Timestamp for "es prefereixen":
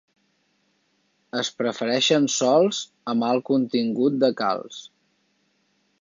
1.41-2.25